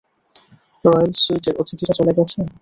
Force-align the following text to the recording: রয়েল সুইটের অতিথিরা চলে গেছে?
রয়েল 0.85 1.11
সুইটের 1.17 1.55
অতিথিরা 1.61 1.93
চলে 1.99 2.11
গেছে? 2.17 2.39